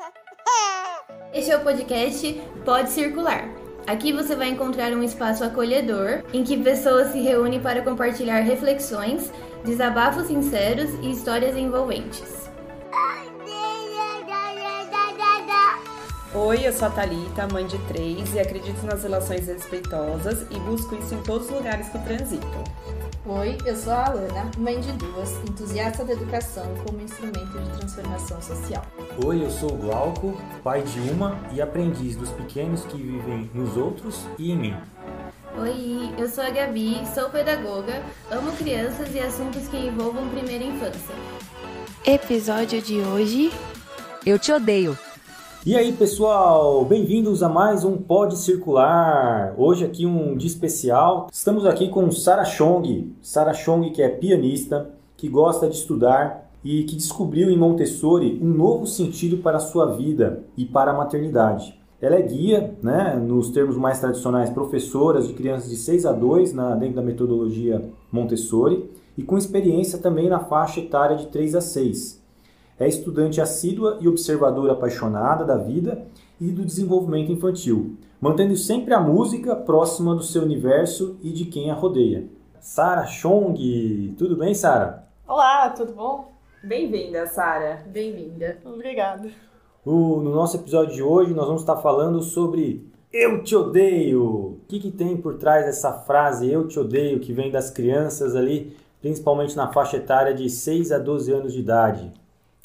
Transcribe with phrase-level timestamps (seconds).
[1.32, 3.48] Este é o podcast Pode Circular.
[3.86, 9.32] Aqui você vai encontrar um espaço acolhedor em que pessoas se reúnem para compartilhar reflexões,
[9.64, 12.50] desabafos sinceros e histórias envolventes.
[16.32, 20.94] Oi, eu sou a Thalita, mãe de três, e acredito nas relações respeitosas e busco
[20.94, 22.46] isso em todos os lugares que transito.
[23.26, 28.40] Oi, eu sou a Alana, mãe de duas, entusiasta da educação como instrumento de transformação
[28.40, 28.82] social.
[29.22, 33.76] Oi, eu sou o Glauco, pai de uma e aprendiz dos pequenos que vivem nos
[33.76, 34.76] outros e em mim.
[35.58, 41.14] Oi, eu sou a Gabi, sou pedagoga, amo crianças e assuntos que envolvam primeira infância.
[42.06, 43.52] Episódio de hoje:
[44.24, 44.96] Eu te odeio.
[45.66, 49.54] E aí, pessoal, bem-vindos a mais um Pode Circular.
[49.58, 51.28] Hoje aqui um dia especial.
[51.30, 53.12] Estamos aqui com Sara Chong.
[53.20, 58.48] Sara Chong, que é pianista, que gosta de estudar e que descobriu em Montessori um
[58.48, 61.78] novo sentido para a sua vida e para a maternidade.
[62.00, 66.54] Ela é guia, né, nos termos mais tradicionais, professoras de crianças de 6 a 2
[66.54, 71.60] na, dentro da metodologia Montessori e com experiência também na faixa etária de 3 a
[71.60, 72.19] 6.
[72.80, 76.06] É estudante assídua e observadora apaixonada da vida
[76.40, 81.70] e do desenvolvimento infantil, mantendo sempre a música próxima do seu universo e de quem
[81.70, 82.26] a rodeia.
[82.58, 85.06] Sara Chong, tudo bem, Sara?
[85.28, 86.32] Olá, tudo bom?
[86.64, 87.84] Bem-vinda, Sara.
[87.86, 88.56] Bem-vinda.
[88.64, 89.28] Obrigada.
[89.84, 94.24] no nosso episódio de hoje, nós vamos estar falando sobre Eu te odeio.
[94.24, 98.34] O que, que tem por trás dessa frase Eu te odeio, que vem das crianças
[98.34, 102.19] ali, principalmente na faixa etária de 6 a 12 anos de idade?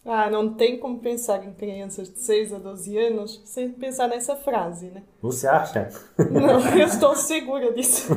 [0.06, 4.36] Ah, não tem como pensar em crianças de 6 a 12 anos sem pensar nessa
[4.36, 5.02] frase, né?
[5.20, 5.89] Você acha?
[6.30, 8.14] Não, eu estou segura disso.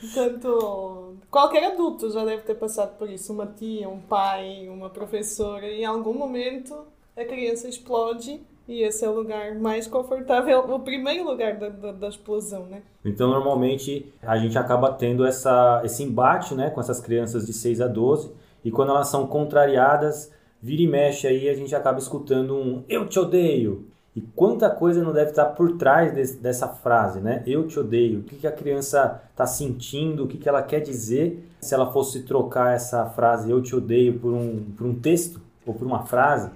[0.00, 3.32] Portanto, qualquer adulto já deve ter passado por isso.
[3.32, 5.66] Uma tia, um pai, uma professora.
[5.66, 6.76] Em algum momento
[7.16, 8.38] a criança explode
[8.68, 12.82] e esse é o lugar mais confortável, o primeiro lugar da, da, da, explosão, né?
[13.04, 17.80] Então, normalmente, a gente acaba tendo essa, esse embate né, com essas crianças de 6
[17.80, 18.32] a 12
[18.64, 23.06] e quando elas são contrariadas, vira e mexe aí, a gente acaba escutando um eu
[23.08, 23.86] te odeio.
[24.14, 27.42] E quanta coisa não deve estar por trás desse, dessa frase, né?
[27.46, 28.20] Eu te odeio.
[28.20, 31.92] O que, que a criança está sentindo, o que, que ela quer dizer se ela
[31.92, 36.06] fosse trocar essa frase eu te odeio por um, por um texto, ou por uma
[36.06, 36.50] frase,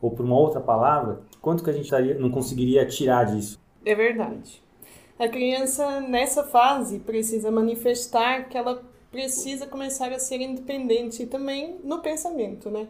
[0.00, 1.20] ou por uma outra palavra?
[1.42, 3.58] Quanto que a gente não conseguiria tirar disso?
[3.84, 4.62] É verdade.
[5.18, 11.98] A criança, nessa fase, precisa manifestar que ela precisa começar a ser independente também no
[11.98, 12.86] pensamento, né?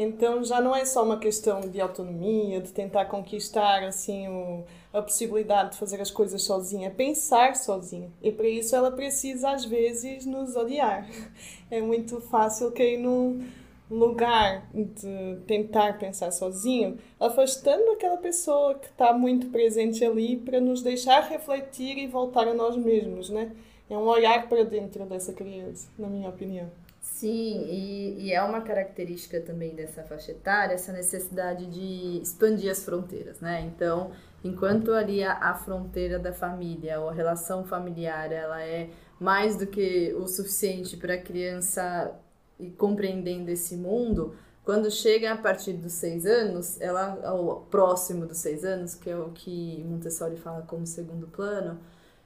[0.00, 5.02] Então já não é só uma questão de autonomia, de tentar conquistar assim o, a
[5.02, 8.08] possibilidade de fazer as coisas sozinha, pensar sozinha.
[8.22, 11.04] E para isso ela precisa às vezes nos odiar.
[11.70, 13.46] É muito fácil cair num
[13.90, 20.80] lugar de tentar pensar sozinho, afastando aquela pessoa que está muito presente ali para nos
[20.80, 23.52] deixar refletir e voltar a nós mesmos, né?
[23.90, 26.70] É um olhar para dentro dessa criança, na minha opinião.
[27.18, 32.84] Sim, e, e, é uma característica também dessa faixa etária essa necessidade de expandir as
[32.84, 33.60] fronteiras, né?
[33.62, 34.12] Então,
[34.44, 39.66] enquanto ali a, a fronteira da família ou a relação familiar ela é mais do
[39.66, 42.14] que o suficiente para a criança
[42.56, 48.38] ir compreendendo esse mundo, quando chega a partir dos seis anos, ela, ou próximo dos
[48.38, 51.80] seis anos, que é o que Montessori fala como segundo plano,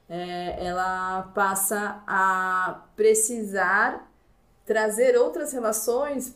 [0.07, 4.12] é, ela passa a precisar
[4.65, 6.33] trazer outras relações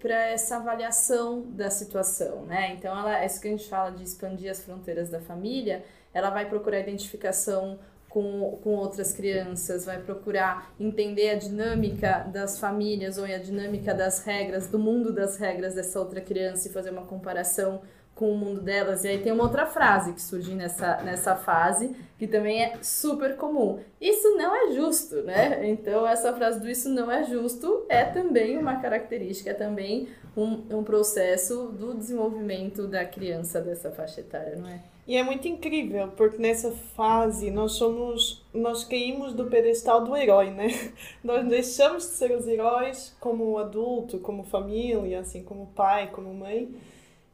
[0.00, 2.72] para essa avaliação da situação, né?
[2.72, 6.30] Então, ela, é isso que a gente fala de expandir as fronteiras da família, ela
[6.30, 7.78] vai procurar identificação
[8.08, 14.24] com, com outras crianças, vai procurar entender a dinâmica das famílias ou a dinâmica das
[14.24, 17.82] regras, do mundo das regras dessa outra criança e fazer uma comparação
[18.20, 19.02] com o mundo delas.
[19.02, 23.34] E aí tem uma outra frase que surge nessa, nessa fase, que também é super
[23.34, 23.80] comum.
[23.98, 25.66] Isso não é justo, né?
[25.70, 30.66] Então, essa frase do isso não é justo é também uma característica, é também um,
[30.70, 34.82] um processo do desenvolvimento da criança dessa faixa etária, não é?
[35.08, 40.50] E é muito incrível, porque nessa fase nós somos, nós caímos do pedestal do herói,
[40.50, 40.68] né?
[41.24, 46.68] Nós deixamos de ser os heróis como adulto, como família, assim, como pai, como mãe,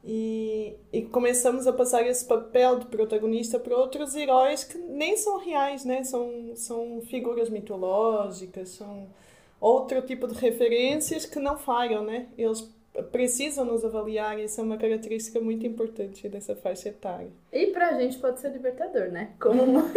[0.09, 5.37] e, e começamos a passar esse papel de protagonista para outros heróis que nem são
[5.37, 6.01] reais, né?
[6.05, 9.09] São, são figuras mitológicas, são
[9.59, 12.27] outro tipo de referências que não falham, né?
[12.37, 12.73] Eles
[13.11, 17.29] precisam nos avaliar e isso é uma característica muito importante dessa faixa etária.
[17.51, 19.33] E para a gente pode ser libertador, né?
[19.41, 19.93] Como mãe,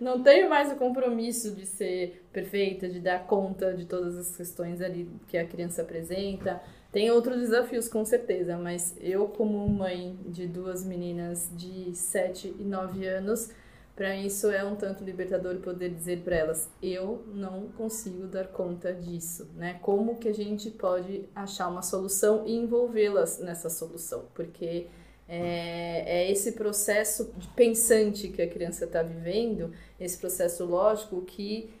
[0.00, 4.80] não tenho mais o compromisso de ser perfeita, de dar conta de todas as questões
[4.80, 6.62] ali que a criança apresenta
[6.96, 12.64] Tem outros desafios, com certeza, mas eu, como mãe de duas meninas de 7 e
[12.64, 13.50] 9 anos,
[13.94, 18.94] para isso é um tanto libertador poder dizer para elas: eu não consigo dar conta
[18.94, 19.78] disso, né?
[19.82, 24.24] Como que a gente pode achar uma solução e envolvê-las nessa solução?
[24.32, 24.86] Porque
[25.28, 29.70] é, é, esse processo pensante que a criança está vivendo,
[30.00, 31.74] esse processo lógico que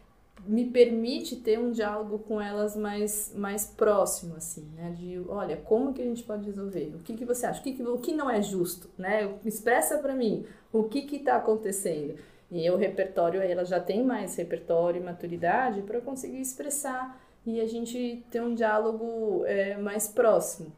[0.46, 4.94] me permite ter um diálogo com elas mais, mais próximo, assim, né?
[4.96, 6.94] De, olha, como que a gente pode resolver?
[6.94, 7.60] O que, que você acha?
[7.60, 9.34] O que, que, o que não é justo, né?
[9.44, 12.16] Expressa para mim o que que está acontecendo.
[12.50, 17.66] E o repertório, ela já tem mais repertório e maturidade para conseguir expressar e a
[17.66, 20.72] gente ter um diálogo é, mais próximo.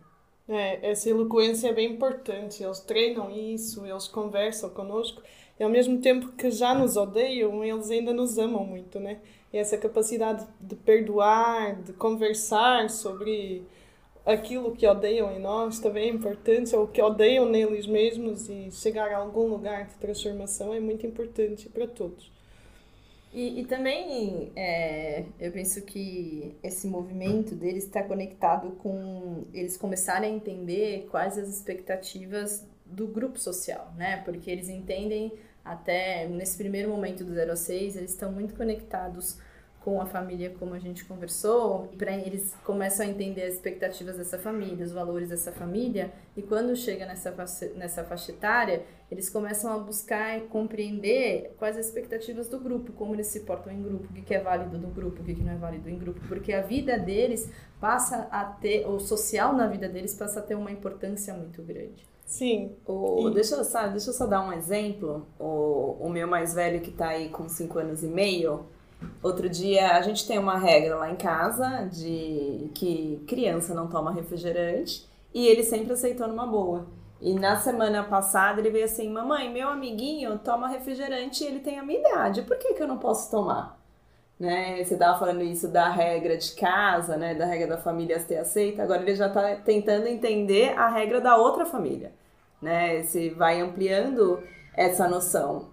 [0.49, 2.63] É, essa eloquência é bem importante.
[2.63, 5.23] Eles treinam isso, eles conversam conosco
[5.59, 9.21] e ao mesmo tempo que já nos odeiam, eles ainda nos amam muito, né?
[9.53, 13.65] E essa capacidade de perdoar, de conversar sobre
[14.27, 19.11] aquilo que odeiam em nós também é importante, ou que odeiam neles mesmos e chegar
[19.11, 22.31] a algum lugar de transformação é muito importante para todos.
[23.33, 30.33] E, e também é, eu penso que esse movimento deles está conectado com eles começarem
[30.33, 34.23] a entender quais as expectativas do grupo social, né?
[34.25, 35.33] Porque eles entendem
[35.73, 39.39] até nesse primeiro momento do 0 a 6, eles estão muito conectados
[39.89, 44.39] com a família, como a gente conversou, para eles começam a entender as expectativas dessa
[44.39, 49.73] família, os valores dessa família, e quando chega nessa faixa, nessa faixa etária, eles começam
[49.73, 54.09] a buscar e compreender quais as expectativas do grupo, como eles se portam em grupo,
[54.11, 56.61] o que é válido no grupo, o que não é válido em grupo, porque a
[56.61, 57.51] vida deles
[57.81, 62.07] passa a ter, o social na vida deles passa a ter uma importância muito grande.
[62.29, 62.77] Sim.
[62.87, 63.35] O, e...
[63.35, 65.27] deixa, eu, sabe, deixa eu só dar um exemplo.
[65.41, 68.67] O, o meu mais velho, que está aí com 5 anos e meio,
[69.23, 74.13] outro dia a gente tem uma regra lá em casa de que criança não toma
[74.13, 76.87] refrigerante e ele sempre aceitou numa boa.
[77.19, 81.79] E na semana passada ele veio assim: Mamãe, meu amiguinho toma refrigerante e ele tem
[81.79, 83.79] a minha idade, por que, que eu não posso tomar?
[84.39, 84.85] Né?
[84.85, 87.35] Você estava falando isso da regra de casa, né?
[87.35, 91.37] da regra da família ter aceita, agora ele já está tentando entender a regra da
[91.37, 92.13] outra família
[92.61, 93.03] né?
[93.03, 94.43] Você vai ampliando
[94.75, 95.69] essa noção.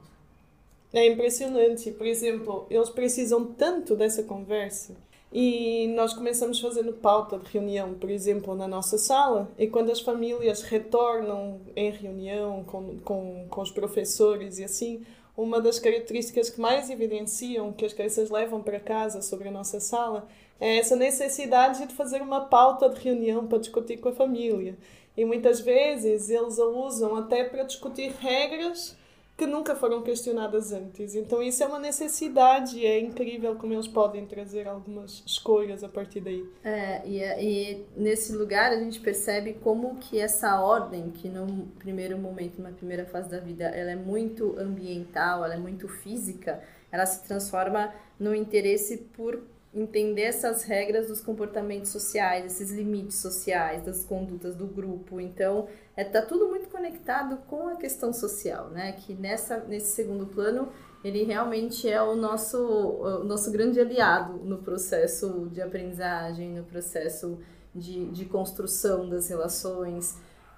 [0.93, 1.91] É impressionante.
[1.91, 4.95] Por exemplo, eles precisam tanto dessa conversa.
[5.31, 9.99] E nós começamos fazendo pauta de reunião, por exemplo, na nossa sala, e quando as
[9.99, 15.03] famílias retornam em reunião com, com, com os professores e assim,
[15.35, 19.81] uma das características que mais evidenciam que as crianças levam para casa sobre a nossa
[19.81, 20.25] sala
[20.57, 24.77] é essa necessidade de fazer uma pauta de reunião para discutir com a família.
[25.17, 28.95] E muitas vezes eles a usam até para discutir regras
[29.37, 31.13] que nunca foram questionadas antes.
[31.13, 35.89] Então isso é uma necessidade e é incrível como eles podem trazer algumas escolhas a
[35.89, 36.45] partir daí.
[36.63, 42.17] É, e, e nesse lugar a gente percebe como que essa ordem, que no primeiro
[42.17, 47.05] momento, na primeira fase da vida, ela é muito ambiental, ela é muito física, ela
[47.05, 49.41] se transforma no interesse por
[49.75, 55.19] entender essas regras dos comportamentos sociais, esses limites sociais, das condutas do grupo.
[55.19, 55.67] Então,
[55.97, 58.93] é tá tudo muito conectado com a questão social, né?
[58.93, 60.69] Que nessa nesse segundo plano
[61.03, 67.37] ele realmente é o nosso o nosso grande aliado no processo de aprendizagem, no processo
[67.73, 70.17] de, de construção das relações.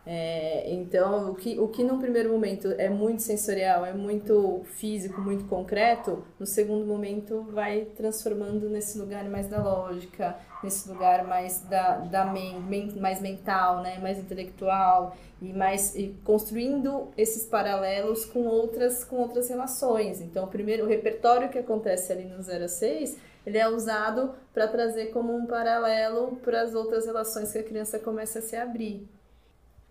[0.09, 5.19] É, então, o que, o que num primeiro momento é muito sensorial, é muito físico,
[5.19, 11.59] muito concreto, no segundo momento vai transformando nesse lugar mais da lógica, nesse lugar mais
[11.59, 12.63] da, da men,
[13.01, 19.49] mais mental, né, mais intelectual e mais e construindo esses paralelos com outras com outras
[19.49, 20.21] relações.
[20.21, 24.33] Então, o primeiro o repertório que acontece ali no 0 a 6, ele é usado
[24.53, 28.55] para trazer como um paralelo para as outras relações que a criança começa a se
[28.55, 29.16] abrir.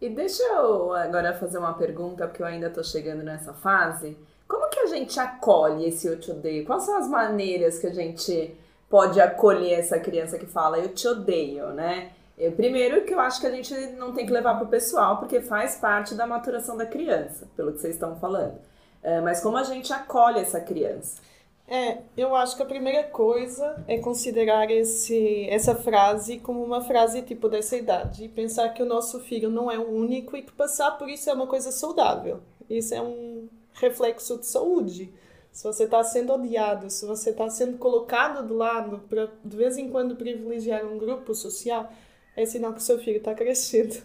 [0.01, 4.17] E deixa eu agora fazer uma pergunta, porque eu ainda estou chegando nessa fase.
[4.47, 6.67] Como que a gente acolhe esse eu te odeio?
[6.67, 8.55] Quais são as maneiras que a gente
[8.89, 12.13] pode acolher essa criança que fala eu te odeio, né?
[12.39, 15.17] Eu, primeiro que eu acho que a gente não tem que levar para o pessoal,
[15.17, 18.59] porque faz parte da maturação da criança, pelo que vocês estão falando.
[19.03, 21.23] É, mas como a gente acolhe essa criança?
[21.69, 27.23] É, eu acho que a primeira coisa é considerar esse, essa frase como uma frase
[27.23, 30.53] tipo dessa idade e pensar que o nosso filho não é o único e que
[30.53, 32.41] passar por isso é uma coisa saudável.
[32.71, 35.13] Isso é um reflexo de saúde.
[35.51, 39.77] Se você está sendo odiado, se você está sendo colocado de lado para de vez
[39.77, 41.91] em quando privilegiar um grupo social,
[42.37, 43.97] é sinal que seu filho está crescendo.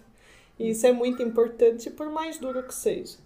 [0.58, 3.18] E isso é muito importante, por mais duro que seja.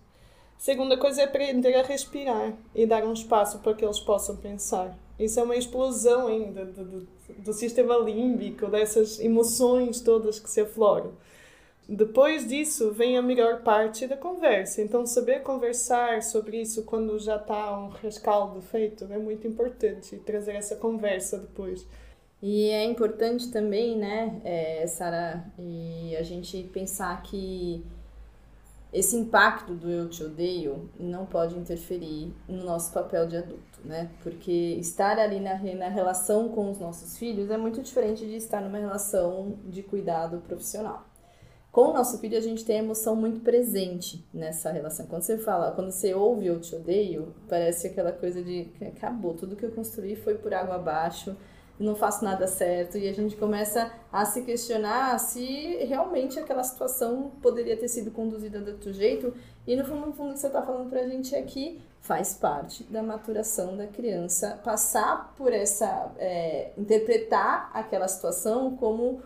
[0.57, 4.97] Segunda coisa é aprender a respirar e dar um espaço para que eles possam pensar.
[5.19, 7.07] Isso é uma explosão ainda do, do,
[7.39, 11.13] do sistema límbico, dessas emoções todas que se afloram.
[11.87, 14.81] Depois disso vem a melhor parte da conversa.
[14.81, 20.17] Então, saber conversar sobre isso quando já está um rescaldo feito é muito importante.
[20.17, 21.85] Trazer essa conversa depois.
[22.41, 27.83] E é importante também, né, é, Sara, e a gente pensar que
[28.95, 34.09] esse impacto do eu te odeio não pode interferir no nosso papel de adulto, né?
[34.23, 38.61] Porque estar ali na, na relação com os nossos filhos é muito diferente de estar
[38.61, 41.05] numa relação de cuidado profissional.
[41.73, 45.07] Com o nosso filho, a gente tem a emoção muito presente nessa relação.
[45.07, 49.57] Quando você fala, quando você ouve eu te odeio, parece aquela coisa de acabou, tudo
[49.57, 51.35] que eu construí foi por água abaixo
[51.79, 52.97] não faço nada certo.
[52.97, 58.59] E a gente começa a se questionar se realmente aquela situação poderia ter sido conduzida
[58.59, 59.33] de outro jeito.
[59.67, 62.35] E no fundo, no fundo o que você está falando para a gente aqui faz
[62.35, 69.23] parte da maturação da criança passar por essa é, interpretar aquela situação como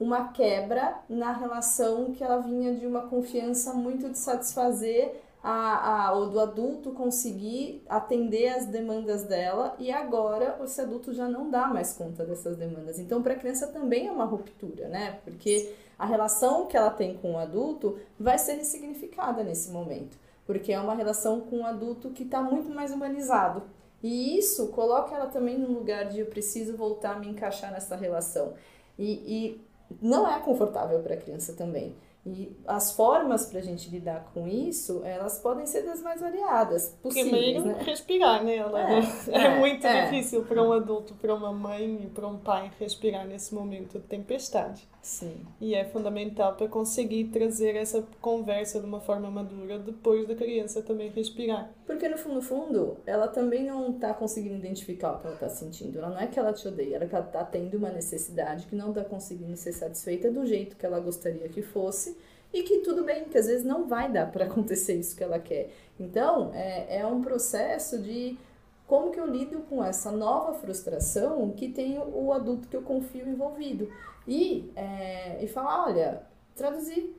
[0.00, 6.12] uma quebra na relação que ela vinha de uma confiança muito de satisfazer a, a,
[6.14, 11.66] ou do adulto conseguir atender as demandas dela e agora esse adulto já não dá
[11.68, 12.98] mais conta dessas demandas.
[12.98, 15.18] Então, para a criança também é uma ruptura, né?
[15.22, 20.72] Porque a relação que ela tem com o adulto vai ser ressignificada nesse momento, porque
[20.72, 23.64] é uma relação com o adulto que está muito mais humanizado.
[24.02, 27.96] E isso coloca ela também no lugar de eu preciso voltar a me encaixar nessa
[27.96, 28.54] relação.
[28.98, 29.60] E, e
[30.00, 31.94] não é confortável para a criança também.
[32.26, 36.96] E as formas para a gente lidar com isso, elas podem ser das mais variadas
[37.02, 37.82] possíveis, Primeiro, né?
[37.84, 38.56] respirar, né?
[38.56, 40.04] É, é, é muito é.
[40.04, 44.06] difícil para um adulto, para uma mãe e para um pai respirar nesse momento de
[44.06, 44.88] tempestade.
[45.04, 45.36] Sim.
[45.60, 50.80] E é fundamental para conseguir trazer essa conversa de uma forma madura depois da criança
[50.80, 51.70] também respirar.
[51.84, 55.50] Porque no fundo, no fundo, ela também não está conseguindo identificar o que ela está
[55.50, 55.98] sentindo.
[55.98, 59.04] Ela não é que ela te odeia, ela está tendo uma necessidade que não está
[59.04, 62.16] conseguindo ser satisfeita do jeito que ela gostaria que fosse
[62.50, 65.38] e que tudo bem, que às vezes não vai dar para acontecer isso que ela
[65.38, 65.68] quer.
[66.00, 68.38] Então, é, é um processo de
[68.86, 73.28] como que eu lido com essa nova frustração que tem o adulto que eu confio
[73.28, 73.88] envolvido.
[74.26, 76.22] E, é, e falar, olha,
[76.54, 77.14] traduzir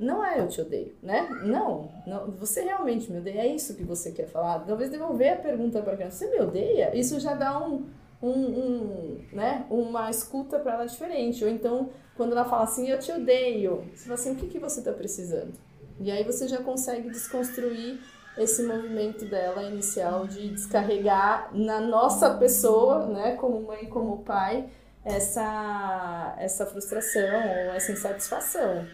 [0.00, 1.28] não é eu te odeio, né?
[1.44, 4.60] Não, não, você realmente me odeia, é isso que você quer falar.
[4.60, 6.96] Talvez devolver a pergunta para a criança, você me odeia?
[6.96, 7.84] Isso já dá um,
[8.22, 11.44] um, um né, uma escuta para ela diferente.
[11.44, 14.58] Ou então, quando ela fala assim, eu te odeio, você fala assim, o que, que
[14.58, 15.52] você está precisando?
[16.00, 18.00] E aí você já consegue desconstruir
[18.38, 24.70] esse movimento dela inicial de descarregar na nossa pessoa, né, como mãe, como pai,
[25.04, 28.86] essa, essa frustração ou essa insatisfação.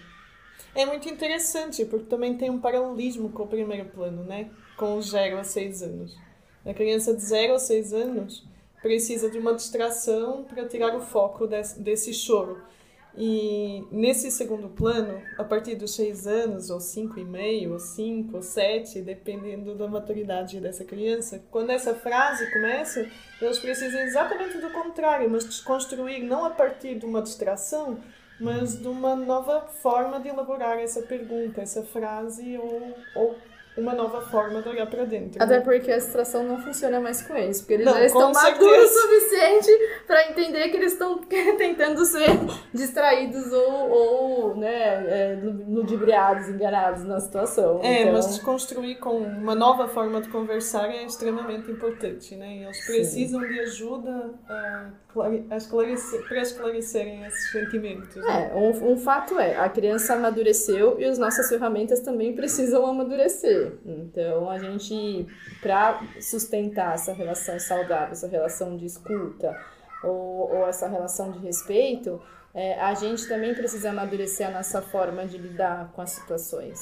[0.74, 4.50] É muito interessante, porque também tem um paralelismo com o primeiro plano, né?
[4.76, 6.16] Com os 0 a 6 anos.
[6.64, 8.46] A criança de 0 a 6 anos
[8.82, 12.62] precisa de uma distração para tirar o foco desse, desse choro.
[13.16, 18.36] E nesse segundo plano, a partir dos seis anos, ou cinco e meio, ou cinco,
[18.36, 23.08] ou sete, dependendo da maturidade dessa criança, quando essa frase começa,
[23.40, 27.98] eles precisam exatamente do contrário, mas desconstruir não a partir de uma distração,
[28.38, 33.36] mas de uma nova forma de elaborar essa pergunta, essa frase ou, ou
[33.76, 35.42] uma nova forma de olhar para dentro.
[35.42, 35.60] Até né?
[35.60, 39.00] porque a distração não funciona mais com eles, porque eles Não, já estão maduros o
[39.00, 39.70] suficiente
[40.06, 41.18] para entender que eles estão
[41.58, 42.30] tentando ser
[42.72, 47.80] distraídos ou, ou né, é, ludibriados, enganados na situação.
[47.82, 52.56] É, então, mas desconstruir com uma nova forma de conversar é extremamente importante, né?
[52.56, 58.16] E Eles precisam de ajuda a clare- a esclarecer, para esclarecerem esses sentimentos.
[58.16, 58.50] né?
[58.52, 63.65] É, um, um fato é, a criança amadureceu e as nossas ferramentas também precisam amadurecer.
[63.84, 65.26] Então, a gente,
[65.60, 69.58] para sustentar essa relação saudável, essa relação de escuta
[70.02, 72.20] ou, ou essa relação de respeito,
[72.54, 76.80] é, a gente também precisa amadurecer a nossa forma de lidar com as situações.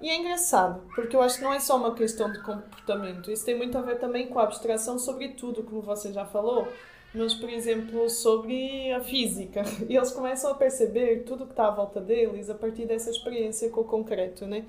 [0.00, 3.44] E é engraçado, porque eu acho que não é só uma questão de comportamento, isso
[3.44, 6.68] tem muito a ver também com a abstração sobre tudo, como você já falou,
[7.14, 9.62] mas, por exemplo, sobre a física.
[9.88, 13.70] E eles começam a perceber tudo que está à volta deles a partir dessa experiência
[13.70, 14.66] com o concreto, né?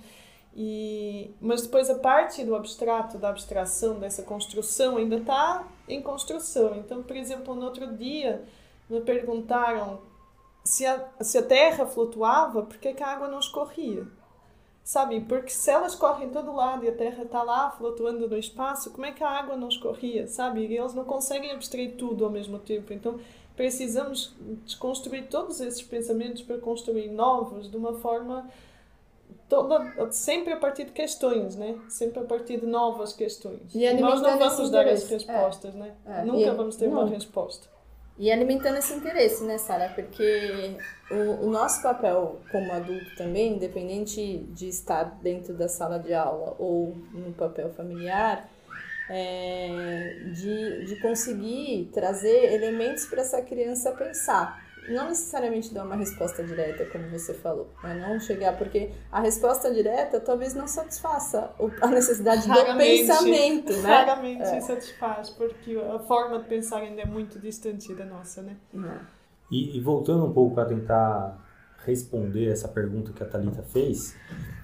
[0.60, 6.76] E, mas depois a parte do abstrato, da abstração, dessa construção, ainda está em construção.
[6.78, 8.44] Então, por exemplo, no outro dia
[8.90, 10.00] me perguntaram
[10.64, 14.08] se a, se a terra flutuava, por que que a água não escorria?
[14.84, 15.22] Sabe?
[15.22, 19.06] Porque se elas correm todo lado e a Terra está lá flutuando no espaço, como
[19.06, 20.28] é que a água não escorria?
[20.28, 20.62] Sabe?
[20.62, 22.94] E eles não conseguem abstrair tudo ao mesmo tempo.
[22.94, 23.20] Então
[23.54, 24.34] precisamos
[24.64, 28.50] desconstruir todos esses pensamentos para construir novos de uma forma
[29.50, 31.75] toda, sempre a partir de questões, né?
[31.89, 33.74] Sempre a partir de novas questões.
[33.74, 35.13] E Nós não vamos dar as interesse.
[35.13, 35.94] respostas, né?
[36.06, 36.24] É.
[36.24, 37.10] Nunca E- vamos ter uma não.
[37.10, 37.68] resposta.
[38.20, 39.89] E alimentando esse interesse, né, Sara?
[39.94, 40.75] Porque
[41.12, 46.56] o, o nosso papel como adulto também, independente de estar dentro da sala de aula
[46.58, 48.50] ou no papel familiar,
[49.10, 54.66] é de, de conseguir trazer elementos para essa criança pensar.
[54.88, 57.70] Não necessariamente dar uma resposta direta, como você falou.
[57.84, 57.96] Né?
[58.08, 61.51] Não chegar, porque a resposta direta talvez não satisfaça
[61.82, 63.06] a necessidade do Raramente.
[63.06, 63.89] pensamento, né?
[63.89, 64.62] Raramente É.
[64.62, 68.56] satisfaz, porque a forma de pensar ainda é muito distante da nossa, né?
[69.51, 71.38] E, e voltando um pouco para tentar
[71.86, 74.15] responder essa pergunta que a Talita fez,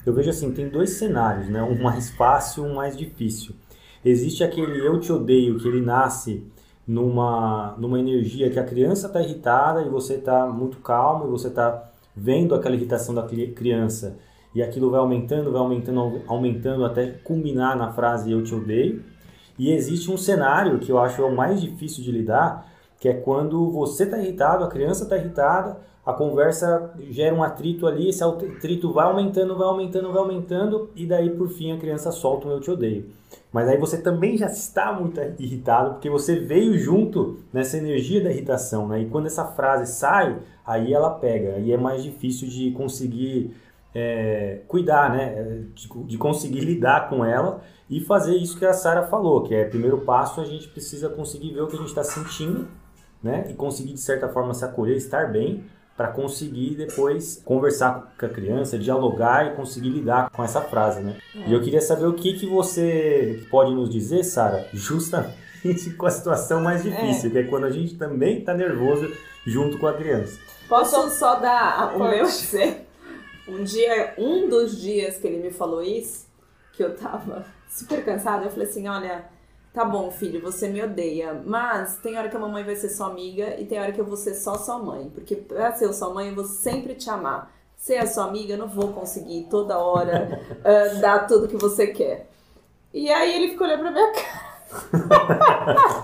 [0.04, 1.62] eu vejo assim, tem dois cenários, né?
[1.62, 3.54] Um mais fácil e um mais difícil.
[4.04, 6.46] Existe aquele eu te odeio que ele nasce
[6.86, 11.48] numa numa energia que a criança está irritada e você está muito calmo e você
[11.48, 14.16] está vendo aquela irritação da cri- criança
[14.54, 19.02] e aquilo vai aumentando, vai aumentando, aumentando até culminar na frase eu te odeio.
[19.58, 22.66] E existe um cenário que eu acho é o mais difícil de lidar,
[22.98, 27.86] que é quando você está irritado, a criança está irritada, a conversa gera um atrito
[27.86, 32.12] ali, esse atrito vai aumentando, vai aumentando, vai aumentando, e daí por fim a criança
[32.12, 33.06] solta um eu te odeio.
[33.50, 38.30] Mas aí você também já está muito irritado, porque você veio junto nessa energia da
[38.30, 39.00] irritação, né?
[39.00, 43.56] E quando essa frase sai, aí ela pega, aí é mais difícil de conseguir
[43.94, 45.64] é, cuidar, né?
[45.74, 49.64] De, de conseguir lidar com ela e fazer isso que a Sara falou, que é
[49.64, 52.68] primeiro passo a gente precisa conseguir ver o que a gente está sentindo,
[53.24, 53.46] né?
[53.48, 55.64] E conseguir de certa forma se acolher, estar bem,
[55.96, 61.16] para conseguir depois conversar com a criança, dialogar e conseguir lidar com essa frase, né?
[61.34, 66.10] E eu queria saber o que que você pode nos dizer, Sara, justamente com a
[66.10, 69.10] situação mais difícil, que é quando a gente também está nervoso
[69.46, 70.38] junto com a criança.
[70.68, 72.16] Posso só dar o Pode.
[72.16, 72.86] meu dizer?
[73.46, 76.26] Um dia, um dos dias que ele me falou isso,
[76.72, 79.26] que eu tava super cansada, eu falei assim, olha,
[79.74, 83.08] tá bom, filho, você me odeia, mas tem hora que a mamãe vai ser sua
[83.08, 86.14] amiga e tem hora que eu vou ser só sua mãe, porque pra ser sua
[86.14, 87.52] mãe eu vou sempre te amar.
[87.76, 91.88] Ser a sua amiga, eu não vou conseguir toda hora ah, dar tudo que você
[91.88, 92.30] quer.
[92.94, 95.43] E aí ele ficou olhando pra minha cara.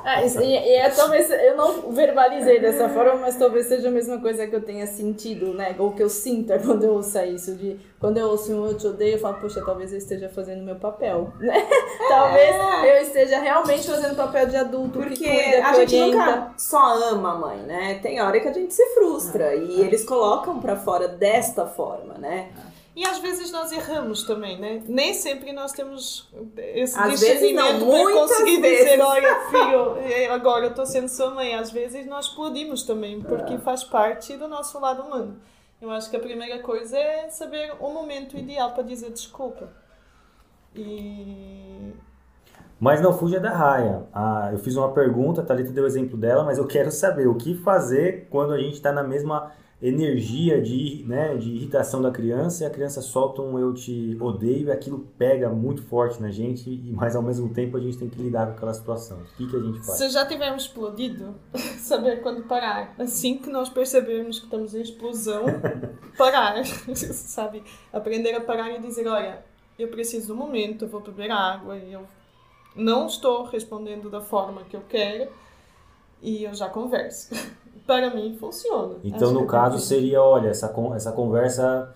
[0.04, 4.46] É, e, é, talvez eu não verbalizei dessa forma, mas talvez seja a mesma coisa
[4.46, 5.74] que eu tenha sentido, né?
[5.78, 7.54] Ou que eu sinta quando eu ouço isso.
[7.54, 10.62] De, quando eu ouço um eu te odeio, eu falo, poxa, talvez eu esteja fazendo
[10.62, 11.66] meu papel, né?
[12.08, 16.16] Talvez eu esteja realmente fazendo papel de adulto Porque que cuida, a que gente orienta.
[16.36, 17.98] nunca só ama a mãe, né?
[18.02, 22.48] Tem hora que a gente se frustra e eles colocam pra fora desta forma, né?
[22.94, 24.82] E às vezes nós erramos também, né?
[24.86, 28.84] Nem sempre nós temos esse Às discernimento para conseguir vezes.
[28.84, 31.54] dizer, olha, filho, eh, agora eu estou sendo sua mãe.
[31.54, 35.40] Às vezes nós explodimos também, porque faz parte do nosso lado humano.
[35.80, 39.68] Eu acho que a primeira coisa é saber o momento ideal para dizer desculpa.
[40.74, 41.92] E
[42.78, 44.04] Mas não fuja da raia.
[44.12, 47.28] Ah, eu fiz uma pergunta, a Thalita deu o exemplo dela, mas eu quero saber
[47.28, 52.10] o que fazer quando a gente está na mesma energia de, né, de irritação da
[52.10, 56.30] criança e a criança solta um eu te odeio e aquilo pega muito forte na
[56.30, 59.18] gente, e mas ao mesmo tempo a gente tem que lidar com aquela situação.
[59.18, 59.96] O que, que a gente faz?
[59.96, 61.34] se já tivermos explodido,
[61.78, 62.94] saber quando parar.
[62.98, 65.44] Assim que nós percebermos que estamos em explosão,
[66.18, 66.62] parar.
[66.94, 67.62] Sabe?
[67.92, 69.42] Aprender a parar e dizer: olha,
[69.78, 72.02] eu preciso um momento, eu vou beber água e eu
[72.76, 75.30] não estou respondendo da forma que eu quero
[76.22, 77.34] e eu já converso.
[77.90, 78.98] Para mim funciona.
[79.02, 81.92] Então, no que caso, é seria, olha, essa, essa conversa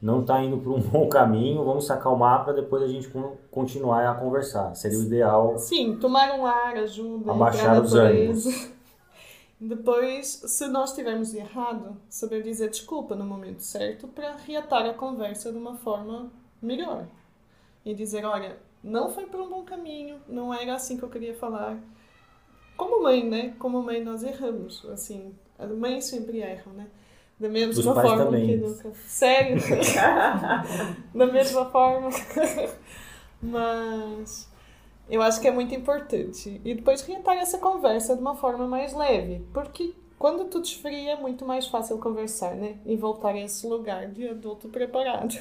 [0.00, 3.34] não está indo para um bom caminho, vamos se acalmar para depois a gente con-
[3.50, 4.74] continuar a conversar.
[4.74, 5.56] Seria o ideal.
[5.56, 8.50] Sim, tomar um ar ajuda, Abaixar os natureza.
[9.58, 15.50] Depois, se nós tivermos errado, saber dizer desculpa no momento certo para reatar a conversa
[15.50, 16.30] de uma forma
[16.60, 17.06] melhor.
[17.86, 21.34] E dizer, olha, não foi por um bom caminho, não era assim que eu queria
[21.34, 21.78] falar.
[22.78, 23.54] Como mãe, né?
[23.58, 26.86] Como mãe nós erramos, assim, as mães sempre erram, né?
[27.38, 28.92] Da mesma Os forma que nunca.
[29.06, 29.56] Sério?
[31.12, 32.08] da mesma forma.
[33.42, 34.48] Mas
[35.10, 36.60] eu acho que é muito importante.
[36.64, 39.44] E depois reatar essa conversa de uma forma mais leve.
[39.52, 42.78] Porque quando tudo esfria é muito mais fácil conversar, né?
[42.86, 45.36] E voltar a esse lugar de adulto preparado.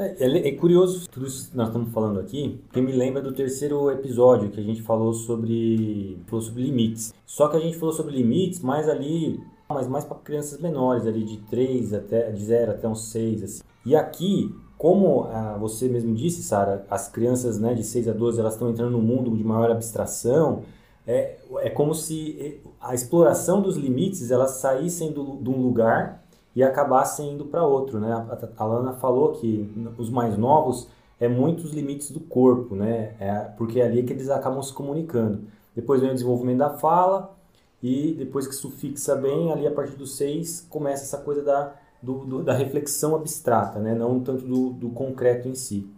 [0.00, 3.32] É, é- é curioso tudo isso que nós estamos falando aqui, porque me lembra do
[3.32, 7.12] terceiro episódio que a gente falou sobre, falou sobre limites.
[7.26, 11.22] Só que a gente falou sobre limites, mais ali, mas mais para crianças menores, ali
[11.22, 13.62] de 3 até de 0 até uns 6 assim.
[13.84, 18.40] E aqui, como ah, você mesmo disse, Sara, as crianças, né, de 6 a 12,
[18.40, 20.62] elas estão entrando num mundo de maior abstração,
[21.06, 26.62] é, é como se a exploração dos limites elas saíssem do, de um lugar e
[26.62, 28.12] acabassem indo para outro, né?
[28.12, 33.14] A, a Lana falou que os mais novos é muito os limites do corpo, né?
[33.20, 35.44] É, porque é ali que eles acabam se comunicando.
[35.74, 37.36] Depois vem o desenvolvimento da fala
[37.82, 41.72] e depois que isso fixa bem, ali a partir dos seis começa essa coisa da,
[42.02, 43.94] do, do, da reflexão abstrata, né?
[43.94, 45.88] Não tanto do, do concreto em si.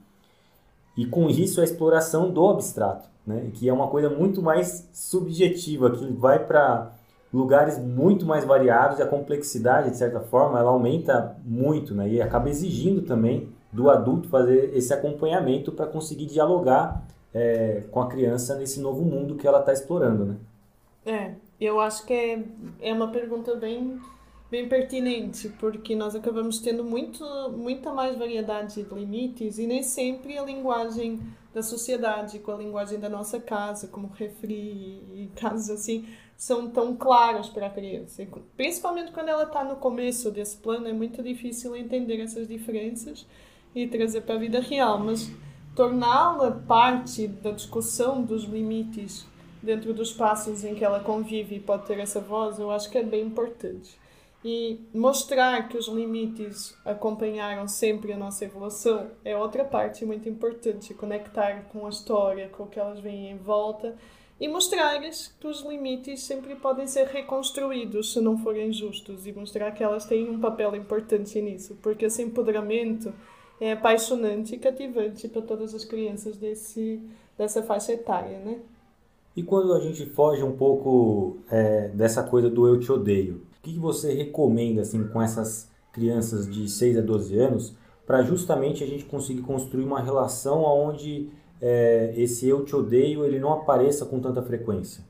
[0.97, 3.51] E com isso a exploração do abstrato, né?
[3.55, 6.93] Que é uma coisa muito mais subjetiva, que vai para
[7.33, 12.09] lugares muito mais variados e a complexidade, de certa forma, ela aumenta muito, né?
[12.09, 18.09] E acaba exigindo também do adulto fazer esse acompanhamento para conseguir dialogar é, com a
[18.09, 20.37] criança nesse novo mundo que ela está explorando, né?
[21.05, 22.45] É, eu acho que é,
[22.81, 23.99] é uma pergunta bem,
[24.51, 27.25] bem pertinente, porque nós acabamos tendo muito,
[27.57, 31.21] muita mais variedade de limites e nem sempre a linguagem
[31.55, 36.97] da sociedade, com a linguagem da nossa casa, como refri e casos assim, são tão
[36.97, 38.27] claros para a criança.
[38.57, 43.27] Principalmente quando ela está no começo desse plano, é muito difícil entender essas diferenças
[43.75, 45.31] e trazer para a vida real, mas
[45.75, 49.27] torná-la parte da discussão dos limites
[49.63, 52.99] dentro dos espaços em que ela convive e pode ter essa voz, eu acho que
[52.99, 53.99] é bem importante.
[54.45, 60.93] E mostrar que os limites acompanharam sempre a nossa evolução é outra parte muito importante.
[60.95, 63.95] Conectar com a história, com o que elas veem em volta
[64.41, 69.71] e mostrar-lhes que os limites sempre podem ser reconstruídos se não forem justos e mostrar
[69.73, 73.13] que elas têm um papel importante nisso, porque esse empoderamento
[73.61, 77.01] é apaixonante e cativante para todas as crianças desse,
[77.39, 78.59] dessa faixa etária, né?
[79.37, 83.63] E quando a gente foge um pouco é, dessa coisa do eu te odeio, o
[83.63, 88.87] que você recomenda assim com essas crianças de 6 a 12 anos para justamente a
[88.87, 91.31] gente conseguir construir uma relação onde
[91.63, 95.05] é, esse eu te odeio ele não apareça com tanta frequência?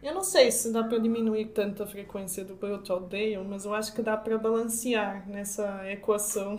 [0.00, 3.64] Eu não sei se dá para diminuir tanto a frequência do eu te odeio, mas
[3.64, 6.58] eu acho que dá para balancear nessa equação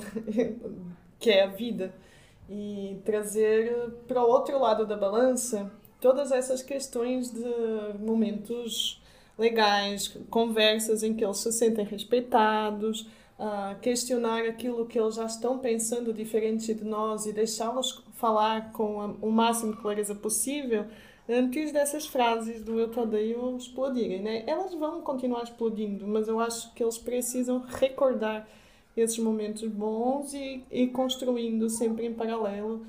[1.19, 1.93] que é a vida
[2.49, 3.71] e trazer
[4.07, 7.43] para o outro lado da balança todas essas questões de
[7.99, 9.01] momentos
[9.37, 13.01] legais, conversas em que eles se sentem respeitados,
[13.39, 19.01] uh, questionar aquilo que eles já estão pensando diferente de nós e deixá-los falar com
[19.01, 20.85] a, o máximo de clareza possível
[21.29, 24.43] antes dessas frases do eu te odeio explodirem, né?
[24.47, 28.47] Elas vão continuar explodindo, mas eu acho que eles precisam recordar
[28.97, 32.83] esses momentos bons e ir construindo sempre em paralelo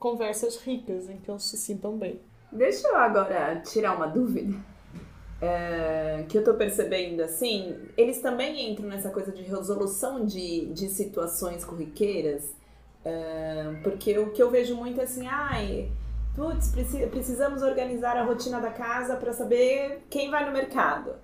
[0.00, 2.18] conversas ricas em que eles se sintam bem.
[2.50, 4.58] Deixa eu agora tirar uma dúvida.
[5.40, 10.88] É, que eu tô percebendo assim, eles também entram nessa coisa de resolução de, de
[10.88, 12.54] situações corriqueiras,
[13.82, 15.90] porque o que eu vejo muito é assim, ai,
[16.34, 16.72] putz,
[17.10, 21.14] precisamos organizar a rotina da casa para saber quem vai no mercado.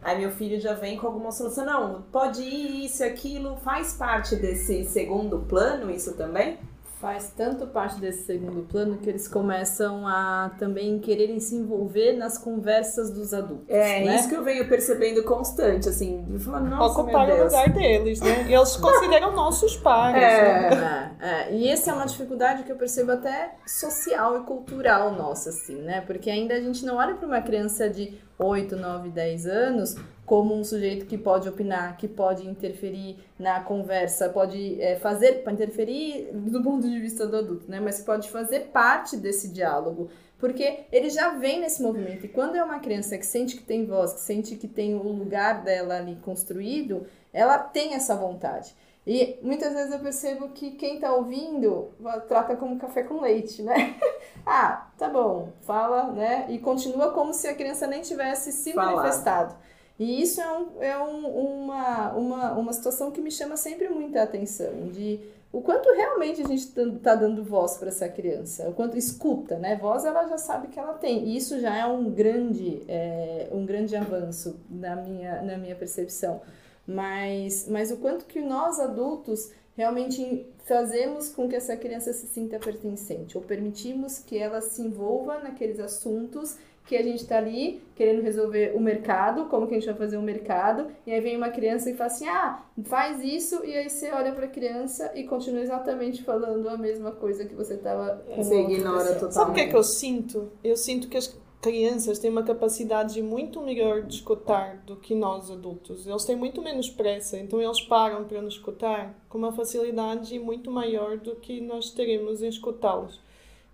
[0.00, 1.64] Aí meu filho já vem com alguma solução.
[1.64, 3.56] Não, pode ir, isso, aquilo.
[3.56, 6.56] Faz parte desse segundo plano, isso também?
[7.00, 12.36] Faz tanto parte desse segundo plano que eles começam a também quererem se envolver nas
[12.36, 13.68] conversas dos adultos.
[13.68, 14.16] É, né?
[14.16, 18.46] isso que eu venho percebendo constante, assim, falando, nossa, Ocupar o lugar deles, né?
[18.48, 20.16] E eles consideram nossos pais.
[20.16, 20.70] É.
[20.70, 21.16] Né?
[21.20, 21.54] É, é.
[21.54, 26.00] E essa é uma dificuldade que eu percebo até social e cultural nossa, assim, né?
[26.00, 29.96] Porque ainda a gente não olha para uma criança de 8, 9, 10 anos
[30.28, 35.54] como um sujeito que pode opinar, que pode interferir na conversa, pode é, fazer, para
[35.54, 37.80] interferir do ponto de vista do adulto, né?
[37.80, 42.26] Mas pode fazer parte desse diálogo, porque ele já vem nesse movimento.
[42.26, 45.02] E quando é uma criança que sente que tem voz, que sente que tem o
[45.02, 48.76] lugar dela ali construído, ela tem essa vontade.
[49.06, 51.88] E muitas vezes eu percebo que quem está ouvindo
[52.28, 53.98] trata como café com leite, né?
[54.44, 56.44] ah, tá bom, fala, né?
[56.50, 58.96] E continua como se a criança nem tivesse se Falar.
[58.96, 59.54] manifestado.
[59.98, 64.22] E isso é, um, é um, uma, uma, uma situação que me chama sempre muita
[64.22, 68.98] atenção, de o quanto realmente a gente está dando voz para essa criança, o quanto
[68.98, 69.76] escuta, né?
[69.76, 73.64] Voz ela já sabe que ela tem, e isso já é um grande, é, um
[73.64, 76.42] grande avanço na minha, na minha percepção.
[76.86, 82.58] Mas, mas o quanto que nós adultos realmente fazemos com que essa criança se sinta
[82.58, 86.56] pertencente, ou permitimos que ela se envolva naqueles assuntos
[86.88, 90.16] que a gente está ali querendo resolver o mercado, como que a gente vai fazer
[90.16, 93.90] o mercado, e aí vem uma criança e fala assim, ah, faz isso, e aí
[93.90, 98.24] você olha para a criança e continua exatamente falando a mesma coisa que você estava
[98.34, 99.34] Você ignora totalmente.
[99.34, 100.50] Sabe o que é que eu sinto?
[100.64, 105.50] Eu sinto que as crianças têm uma capacidade muito melhor de escutar do que nós
[105.50, 106.06] adultos.
[106.06, 110.70] Eles têm muito menos pressa, então eles param para nos escutar com uma facilidade muito
[110.70, 113.20] maior do que nós teremos em escutá-los.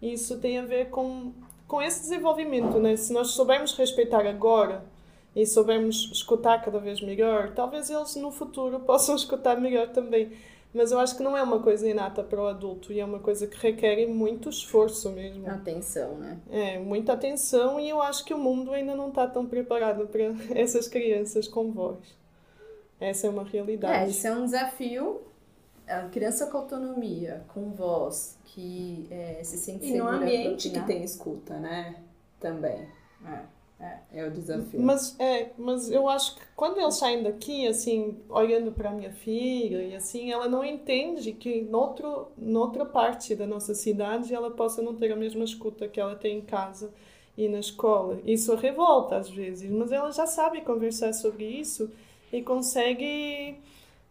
[0.02, 1.32] Isso tem a ver com
[1.66, 2.96] com esse desenvolvimento, né?
[2.96, 4.84] Se nós soubermos respeitar agora,
[5.34, 10.32] e soubermos escutar cada vez melhor, talvez eles no futuro possam escutar melhor também.
[10.72, 13.20] Mas eu acho que não é uma coisa inata para o adulto e é uma
[13.20, 15.48] coisa que requer muito esforço mesmo.
[15.48, 16.38] Atenção, né?
[16.50, 20.34] É, muita atenção e eu acho que o mundo ainda não está tão preparado para
[20.52, 21.98] essas crianças com voz.
[22.98, 24.04] Essa é uma realidade.
[24.04, 25.20] É, isso é um desafio.
[25.86, 30.70] A criança com autonomia, com voz, que é, se sente E segura no pra ambiente
[30.70, 31.96] que tem escuta, né?
[32.40, 32.88] Também.
[33.26, 33.54] É.
[34.12, 34.80] É o desafio.
[34.80, 39.12] Mas, é, mas eu acho que quando eles saem daqui, assim, olhando para a minha
[39.12, 44.80] filha e assim, ela não entende que noutro, noutra parte da nossa cidade ela possa
[44.80, 46.92] não ter a mesma escuta que ela tem em casa
[47.36, 48.20] e na escola.
[48.24, 51.90] Isso a revolta às vezes, mas ela já sabe conversar sobre isso
[52.32, 53.58] e consegue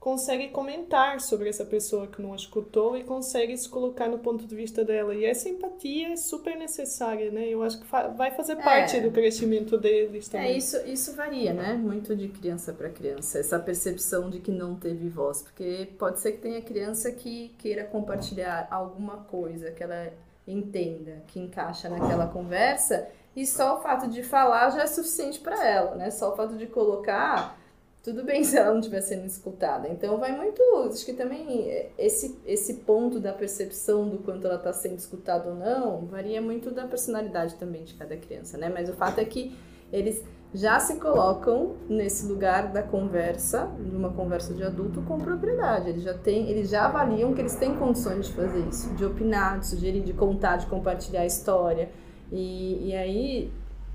[0.04, 4.46] consegue comentar sobre essa pessoa que não a escutou e consegue se colocar no ponto
[4.46, 5.16] de vista dela.
[5.16, 7.48] E essa empatia é super necessária, né?
[7.48, 10.48] Eu acho que fa- vai fazer parte do crescimento deles também.
[10.56, 11.76] É, isso, isso varia, né?
[11.76, 15.42] Muito de criança para criança, essa percepção de que não teve voz.
[15.42, 20.12] Porque pode ser que tenha criança que queira compartilhar alguma coisa que ela
[20.46, 25.66] entenda, que encaixa naquela conversa, e só o fato de falar já é suficiente para
[25.66, 26.12] ela, né?
[26.12, 27.58] Só o fato de colocar,
[28.04, 29.88] tudo bem se ela não estiver sendo escutada.
[29.88, 30.62] Então vai muito,
[30.92, 35.50] acho que também é, esse, esse ponto da percepção do quanto ela está sendo escutada
[35.50, 38.70] ou não, varia muito da personalidade também de cada criança, né?
[38.70, 39.56] Mas o fato é que
[39.92, 40.22] eles
[40.54, 45.89] já se colocam nesse lugar da conversa, numa conversa de adulto com propriedade.
[45.89, 49.60] Eles já têm, eles já avaliam que eles têm condições de fazer isso, de opinar,
[49.60, 51.89] de sugerir, de contar, de compartilhar a história.
[52.32, 53.52] E, e aí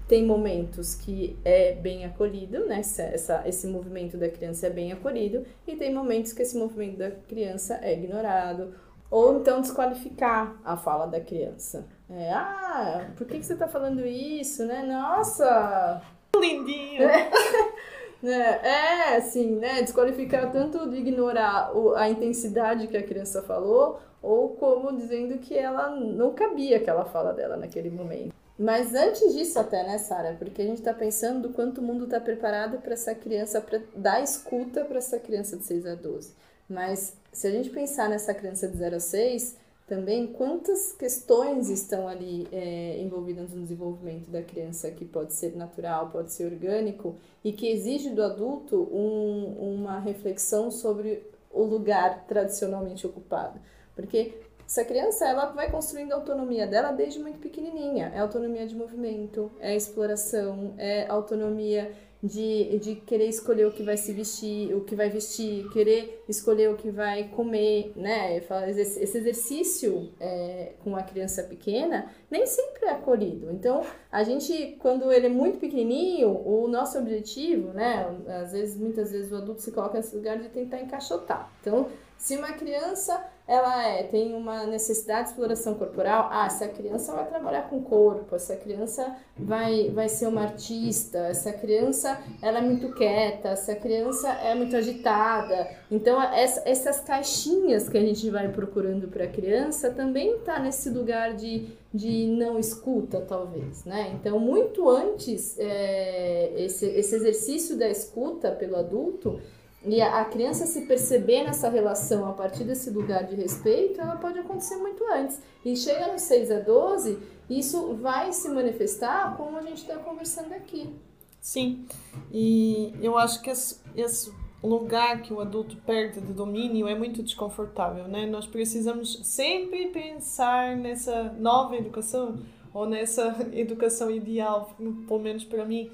[0.08, 2.80] tem momentos que é bem acolhido, né?
[2.80, 6.96] Essa, essa- esse movimento da criança é bem acolhido, e tem momentos que esse movimento
[6.98, 8.74] da criança é ignorado,
[9.10, 11.86] ou então desqualificar a fala da criança.
[12.10, 14.82] É, ah, por que, que você tá falando isso, né?
[14.82, 16.02] Nossa,
[16.34, 17.06] Lindinho!
[18.22, 18.60] né?
[18.62, 19.82] É, assim, né?
[19.82, 25.56] Desqualificar tanto de ignorar o- a intensidade que a criança falou, ou como dizendo que
[25.56, 28.34] ela não cabia aquela fala dela naquele momento.
[28.58, 30.34] Mas antes disso até, né, Sara?
[30.36, 33.80] Porque a gente tá pensando do quanto o mundo tá preparado para essa criança, para
[33.94, 36.32] dar escuta para essa criança de 6 a 12.
[36.68, 42.08] Mas se a gente pensar nessa criança de 0 a 6, também quantas questões estão
[42.08, 47.52] ali é, envolvidas no desenvolvimento da criança que pode ser natural, pode ser orgânico e
[47.52, 53.58] que exige do adulto um- uma reflexão sobre o lugar tradicionalmente ocupado.
[53.94, 54.34] Porque
[54.68, 58.12] essa criança ela vai construindo a autonomia dela desde muito pequenininha.
[58.14, 61.90] É autonomia de movimento, é exploração, é autonomia
[62.22, 66.68] de, de querer escolher o que vai se vestir, o que vai vestir, querer escolher
[66.68, 68.36] o que vai comer, né?
[68.36, 73.50] Esse exercício é, com a criança pequena nem sempre é acolhido.
[73.50, 78.06] Então, a gente, quando ele é muito pequenininho, o nosso objetivo, né?
[78.42, 81.50] Às vezes, muitas vezes o adulto se coloca nesse lugar de tentar encaixotar.
[81.62, 81.86] Então,
[82.18, 87.26] se uma criança ela é, tem uma necessidade de exploração corporal, ah, essa criança vai
[87.26, 92.60] trabalhar com o corpo, essa criança vai, vai ser uma artista, essa criança ela é
[92.60, 95.66] muito quieta, essa criança é muito agitada.
[95.90, 100.90] Então, essa, essas caixinhas que a gente vai procurando para a criança também está nesse
[100.90, 104.12] lugar de, de não escuta, talvez, né?
[104.20, 109.40] Então, muito antes, é, esse, esse exercício da escuta pelo adulto,
[109.84, 114.38] e a, criança se perceber nessa relação a partir desse lugar de respeito, ela pode
[114.38, 115.40] acontecer muito antes.
[115.64, 120.52] E chega no 6 a 12, isso vai se manifestar como a gente está conversando
[120.52, 120.92] aqui.
[121.40, 121.86] Sim,
[122.32, 127.22] e eu acho que esse, esse lugar que o adulto perde de domínio é muito
[127.22, 128.26] desconfortável, né?
[128.26, 132.40] Nós precisamos sempre pensar nessa nova educação,
[132.74, 134.74] ou nessa educação ideal,
[135.06, 135.90] pelo menos para mim,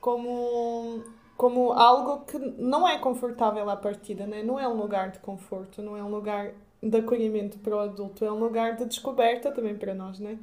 [0.00, 1.02] como,
[1.38, 4.42] como algo que não é confortável à partida, né?
[4.42, 8.24] Não é um lugar de conforto, não é um lugar de acolhimento para o adulto,
[8.24, 10.36] é um lugar de descoberta também para nós, né?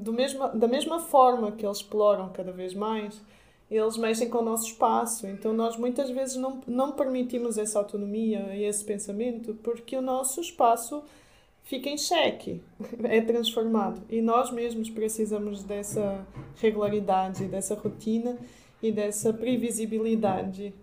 [0.00, 0.12] Do
[0.56, 3.20] da mesma forma que eles exploram cada vez mais,
[3.68, 5.26] eles mexem com o nosso espaço.
[5.26, 10.40] Então, nós muitas vezes não, não permitimos essa autonomia e esse pensamento porque o nosso
[10.40, 11.02] espaço
[11.64, 12.62] fica em xeque,
[13.02, 14.00] é transformado.
[14.08, 16.24] E nós mesmos precisamos dessa
[16.60, 18.38] regularidade, dessa rotina
[18.84, 20.74] e dessa previsibilidade.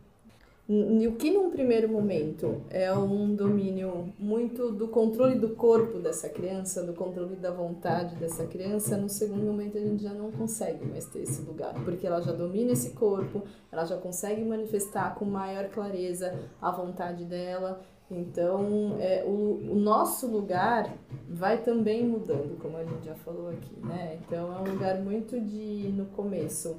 [0.67, 6.81] O que num primeiro momento é um domínio muito do controle do corpo dessa criança,
[6.81, 11.05] do controle da vontade dessa criança, no segundo momento a gente já não consegue mais
[11.05, 15.67] ter esse lugar, porque ela já domina esse corpo, ela já consegue manifestar com maior
[15.69, 17.81] clareza a vontade dela.
[18.09, 20.93] Então, é, o, o nosso lugar
[21.29, 24.19] vai também mudando, como a gente já falou aqui, né?
[24.21, 26.77] Então, é um lugar muito de, no começo,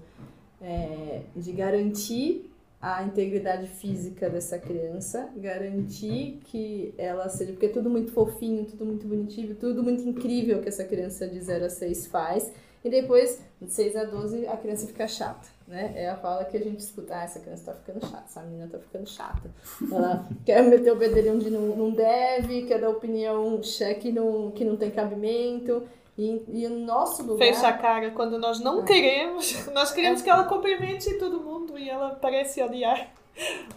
[0.62, 7.52] é, de garantir a integridade física dessa criança, garantir que ela seja.
[7.52, 11.40] Porque é tudo muito fofinho, tudo muito bonitinho, tudo muito incrível que essa criança de
[11.40, 12.52] 0 a 6 faz.
[12.84, 15.92] E depois, de 6 a 12, a criança fica chata, né?
[15.94, 18.68] É a fala que a gente escuta, ah, essa criança tá ficando chata, essa menina
[18.68, 19.50] tá ficando chata.
[19.88, 24.64] Ela quer meter o bedelho onde não, não deve, quer dar opinião cheque no, que
[24.64, 25.84] não tem cabimento.
[26.16, 27.46] E, e o nosso lugar...
[27.46, 28.84] Fecha a cara quando nós não é.
[28.84, 29.66] queremos.
[29.72, 30.24] Nós queremos é.
[30.24, 33.10] que ela cumprimente todo mundo e ela parece odiar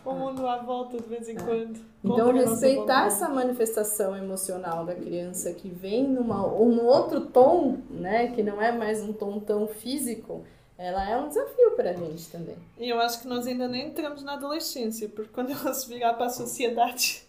[0.03, 1.41] o mundo à volta de vez em é.
[1.41, 1.79] quando.
[2.03, 8.43] Então, respeitar essa manifestação emocional da criança que vem numa, num outro tom, né, que
[8.43, 10.43] não é mais um tom tão físico,
[10.77, 12.57] ela é um desafio para a gente também.
[12.77, 16.13] E eu acho que nós ainda nem entramos na adolescência, porque quando ela se virar
[16.13, 17.24] para a sociedade,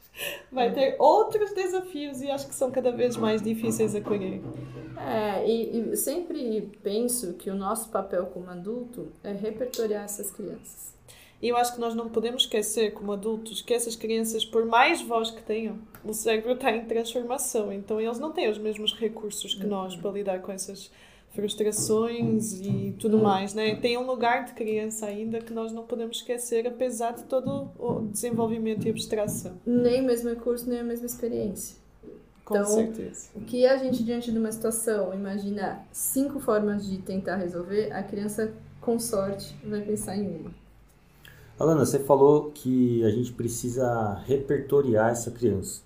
[0.50, 4.40] vai ter outros desafios e acho que são cada vez mais difíceis a colher.
[4.98, 10.94] É, e, e sempre penso que o nosso papel como adulto é repertoriar essas crianças.
[11.40, 15.02] E eu acho que nós não podemos esquecer, como adultos, que essas crianças, por mais
[15.02, 17.70] voz que tenham, o cérebro está em transformação.
[17.72, 20.90] Então eles não têm os mesmos recursos que nós para lidar com essas
[21.36, 23.76] frustrações e tudo mais, né?
[23.76, 28.00] Tem um lugar de criança ainda que nós não podemos esquecer, apesar de todo o
[28.10, 29.52] desenvolvimento e abstração.
[29.64, 31.76] Nem o mesmo recurso, nem a mesma experiência.
[32.44, 33.28] Com então, certeza.
[33.34, 38.02] O que a gente, diante de uma situação, imagina cinco formas de tentar resolver, a
[38.02, 40.50] criança, com sorte, vai pensar em uma.
[41.58, 45.82] Alana, você falou que a gente precisa repertoriar essa criança.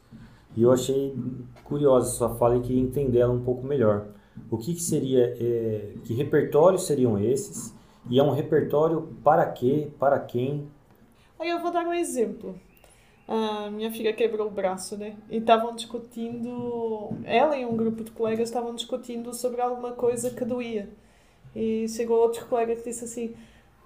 [0.57, 1.17] E eu achei
[1.65, 4.09] curiosa sua fala e queria entender ela um pouco melhor.
[4.51, 7.75] O que, que seria, é, que repertórios seriam esses?
[8.09, 9.88] E é um repertório para quê?
[9.99, 10.69] Para quem?
[11.38, 12.59] Aí eu vou dar um exemplo.
[13.29, 15.16] A minha filha quebrou o braço, né?
[15.31, 20.45] E estavam discutindo, ela e um grupo de colegas estavam discutindo sobre alguma coisa que
[20.45, 20.90] doía.
[21.55, 23.35] E chegou outro colega que disse assim: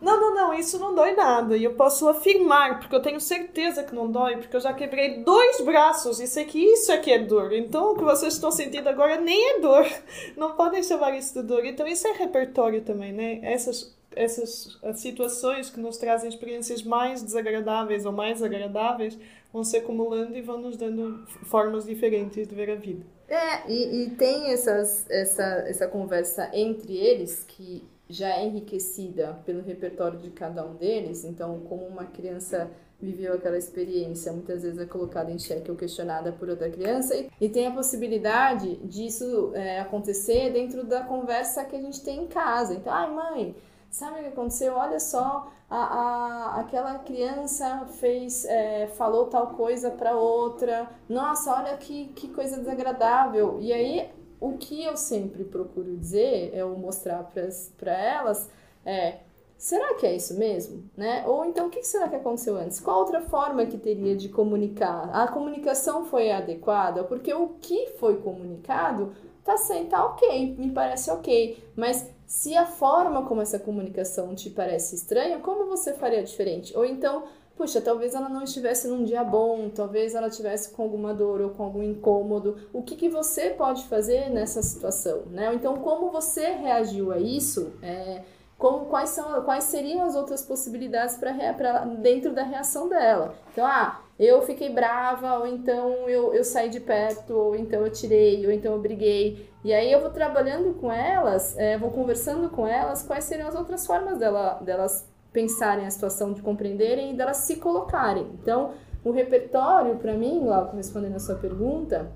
[0.04, 1.56] não, não, não, isso não dói nada.
[1.56, 5.22] E eu posso afirmar, porque eu tenho certeza que não dói, porque eu já quebrei
[5.24, 7.52] dois braços e sei que isso é que é dor.
[7.52, 9.86] Então o que vocês estão sentindo agora nem é dor.
[10.36, 11.64] Não podem chamar isso de dor.
[11.64, 13.40] Então isso é repertório também, né?
[13.42, 19.18] Essas, essas situações que nos trazem experiências mais desagradáveis ou mais agradáveis
[19.52, 23.06] vão se acumulando e vão nos dando formas diferentes de ver a vida.
[23.26, 29.62] É, e, e tem essas, essa, essa conversa entre eles que já é enriquecida pelo
[29.62, 34.86] repertório de cada um deles, então como uma criança viveu aquela experiência, muitas vezes é
[34.86, 40.52] colocada em xeque ou questionada por outra criança, e tem a possibilidade disso é, acontecer
[40.52, 42.74] dentro da conversa que a gente tem em casa.
[42.74, 43.54] Então, ai mãe,
[43.90, 44.74] sabe o que aconteceu?
[44.74, 51.76] Olha só, a, a, aquela criança fez, é, falou tal coisa para outra, nossa, olha
[51.76, 53.58] que, que coisa desagradável.
[53.60, 54.10] E aí
[54.44, 57.32] o que eu sempre procuro dizer, é mostrar
[57.78, 58.50] para elas,
[58.84, 59.20] é
[59.56, 60.84] será que é isso mesmo?
[60.94, 61.24] Né?
[61.26, 62.78] Ou então, o que será que aconteceu antes?
[62.78, 65.08] Qual outra forma que teria de comunicar?
[65.14, 67.02] A comunicação foi adequada?
[67.04, 72.66] Porque o que foi comunicado tá, sendo, tá ok, me parece ok, mas se a
[72.66, 76.76] forma como essa comunicação te parece estranha, como você faria diferente?
[76.76, 77.24] Ou então,
[77.56, 81.50] puxa, talvez ela não estivesse num dia bom, talvez ela estivesse com alguma dor ou
[81.50, 82.56] com algum incômodo.
[82.72, 85.52] O que, que você pode fazer nessa situação, né?
[85.54, 87.72] Então, como você reagiu a isso?
[87.82, 88.22] É,
[88.58, 93.34] como, quais, são, quais seriam as outras possibilidades para dentro da reação dela?
[93.52, 97.90] Então, ah, eu fiquei brava, ou então eu, eu saí de perto, ou então eu
[97.90, 99.50] tirei, ou então eu briguei.
[99.64, 103.54] E aí eu vou trabalhando com elas, é, vou conversando com elas, quais seriam as
[103.54, 108.30] outras formas dela, delas pensarem a situação, de compreenderem e delas se colocarem.
[108.40, 108.70] Então,
[109.04, 112.10] o repertório, para mim, lá respondendo a sua pergunta,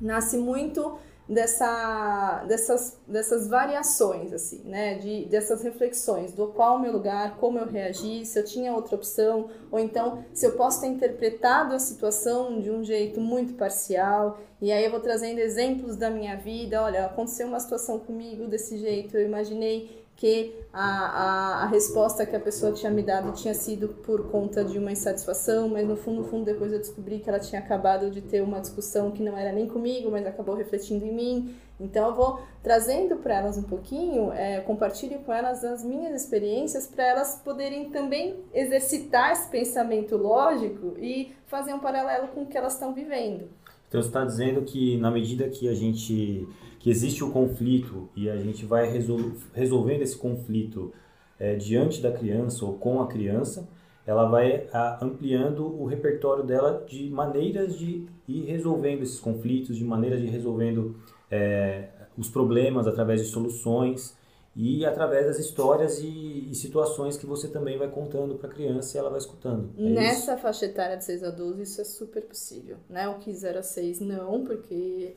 [0.00, 0.98] nasce muito
[1.28, 4.98] dessa, dessas, dessas variações, assim, né?
[4.98, 8.96] De, dessas reflexões do qual o meu lugar, como eu reagi, se eu tinha outra
[8.96, 14.38] opção, ou então se eu posso ter interpretado a situação de um jeito muito parcial,
[14.60, 18.76] e aí eu vou trazendo exemplos da minha vida, olha, aconteceu uma situação comigo desse
[18.76, 23.52] jeito, eu imaginei que a, a, a, resposta que a pessoa tinha me dado tinha
[23.52, 27.28] sido por conta de uma insatisfação, mas no fundo, no fundo, depois eu descobri que
[27.28, 31.04] ela tinha acabado de ter uma discussão que não era nem comigo, mas acabou refletindo
[31.04, 31.56] em mim.
[31.78, 36.86] Então eu vou trazendo para elas um pouquinho, é, compartilho com elas as minhas experiências
[36.86, 42.56] para elas poderem também exercitar esse pensamento lógico e fazer um paralelo com o que
[42.56, 43.50] elas estão vivendo.
[43.88, 46.46] Então está dizendo que na medida que a gente
[46.78, 50.92] que existe o conflito e a gente vai resol resolvendo esse conflito
[51.38, 53.68] é, diante da criança ou com a criança,
[54.06, 59.84] ela vai a, ampliando o repertório dela de maneiras de ir resolvendo esses conflitos, de
[59.84, 60.96] maneiras de ir resolvendo
[61.30, 64.16] é, os problemas através de soluções.
[64.56, 68.96] E através das histórias e, e situações que você também vai contando para a criança
[68.96, 69.68] e ela vai escutando.
[69.76, 70.42] É Nessa isso?
[70.42, 72.78] faixa etária de 6 a 12, isso é super possível.
[72.88, 73.06] Né?
[73.06, 75.14] O que 0 a 6 não, porque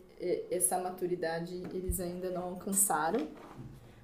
[0.52, 3.28] essa maturidade eles ainda não alcançaram.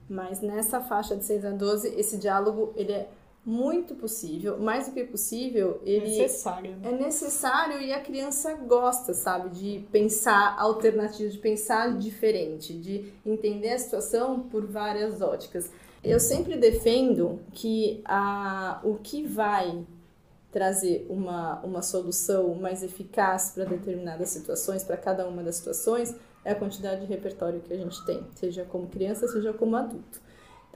[0.08, 3.10] Mas nessa faixa de 6 a 12, esse diálogo ele é
[3.46, 6.76] muito possível, mais do que possível, ele necessário.
[6.78, 6.90] Né?
[6.90, 13.70] é necessário e a criança gosta, sabe, de pensar alternativo, de pensar diferente, de entender
[13.70, 15.70] a situação por várias óticas.
[16.04, 19.86] Eu sempre defendo que a, o que vai
[20.52, 26.52] trazer uma, uma solução mais eficaz para determinadas situações, para cada uma das situações, é
[26.52, 30.25] a quantidade de repertório que a gente tem, seja como criança, seja como adulto.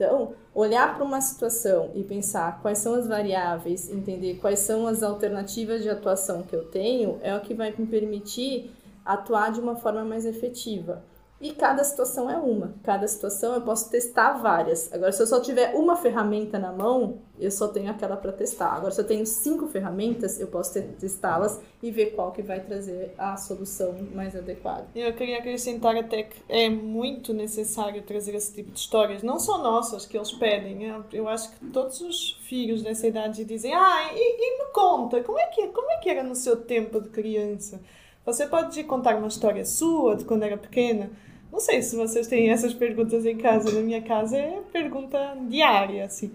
[0.00, 5.02] Então, olhar para uma situação e pensar quais são as variáveis, entender quais são as
[5.02, 8.70] alternativas de atuação que eu tenho, é o que vai me permitir
[9.04, 11.04] atuar de uma forma mais efetiva.
[11.40, 12.74] E cada situação é uma.
[12.82, 14.92] Cada situação eu posso testar várias.
[14.92, 18.72] Agora, se eu só tiver uma ferramenta na mão, eu só tenho aquela para testar.
[18.74, 23.14] Agora, se eu tenho cinco ferramentas, eu posso testá-las e ver qual que vai trazer
[23.16, 24.86] a solução mais adequada.
[24.94, 29.56] Eu queria acrescentar até que é muito necessário trazer esse tipo de histórias, não só
[29.56, 30.82] nossas que eles pedem.
[31.10, 35.38] Eu acho que todos os filhos dessa idade dizem: "Ah, e, e me conta, como
[35.38, 37.80] é que como é que era no seu tempo de criança?"
[38.26, 41.10] Você pode contar uma história sua de quando era pequena
[41.52, 43.72] não sei se vocês têm essas perguntas em casa.
[43.72, 46.30] Na minha casa é pergunta diária, assim.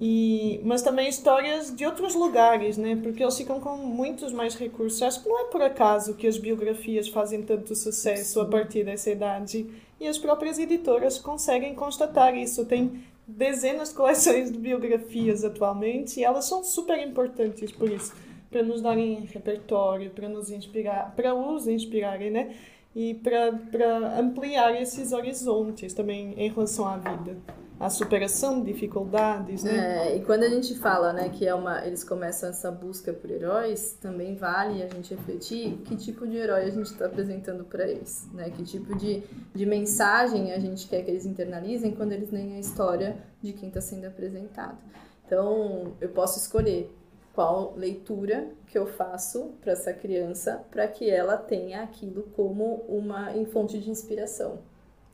[0.00, 2.98] E, mas também histórias de outros lugares, né?
[3.02, 5.00] Porque eles ficam com muitos mais recursos.
[5.02, 9.10] Acho que não é por acaso que as biografias fazem tanto sucesso a partir dessa
[9.10, 9.66] idade.
[10.00, 12.64] E as próprias editoras conseguem constatar isso.
[12.64, 18.12] Tem dezenas de coleções de biografias atualmente e elas são super importantes por isso.
[18.50, 22.54] Para nos darem repertório, para nos inspirar, para os inspirarem, né?
[22.94, 27.36] E para ampliar esses horizontes também em relação à vida
[27.80, 30.08] a superação de dificuldades, né?
[30.10, 33.30] É, e quando a gente fala, né, que é uma, eles começam essa busca por
[33.30, 37.88] heróis, também vale a gente refletir que tipo de herói a gente está apresentando para
[37.88, 38.50] eles, né?
[38.50, 39.22] Que tipo de,
[39.54, 43.70] de mensagem a gente quer que eles internalizem quando eles leem a história de quem
[43.70, 44.76] está sendo apresentado.
[45.24, 46.94] Então, eu posso escolher
[47.34, 53.32] qual leitura que eu faço para essa criança para que ela tenha aquilo como uma
[53.52, 54.58] fonte de inspiração.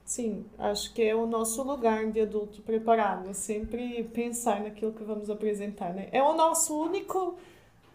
[0.05, 5.29] Sim, acho que é o nosso lugar de adulto preparado, sempre pensar naquilo que vamos
[5.29, 6.09] apresentar, né?
[6.13, 7.37] É o nosso único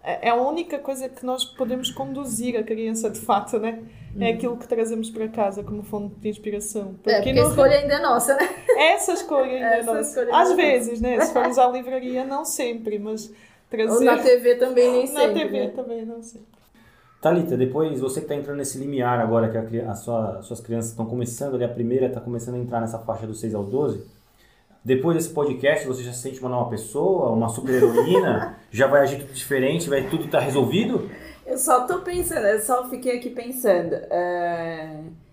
[0.03, 3.84] é, é a única coisa que nós podemos conduzir a criança de fato, né?
[4.19, 4.34] É uhum.
[4.34, 6.95] aquilo que trazemos para casa como fonte de inspiração.
[6.95, 8.49] Porque, é, porque a escolha ainda é nossa, né?
[8.78, 10.28] Essa escolha ainda é nossa.
[10.34, 11.22] Às vezes, né?
[11.22, 13.32] Se formos à livraria, não sempre, mas
[13.72, 13.93] trazer.
[13.93, 15.28] Ou na TV também nem sempre.
[15.28, 15.67] Na TV né?
[15.69, 16.47] também não sempre.
[17.22, 20.59] Thalita, depois você que está entrando nesse limiar agora, que a, a sua, as suas
[20.59, 23.67] crianças estão começando ali, a primeira está começando a entrar nessa faixa dos 6 aos
[23.69, 24.03] 12.
[24.84, 29.01] Depois desse podcast, você já se sente uma nova pessoa, uma super heroína, já vai
[29.01, 31.09] agir tudo diferente, vai tudo estar tá resolvido?
[31.45, 33.93] Eu só tô pensando, eu só fiquei aqui pensando.
[33.95, 35.30] Uh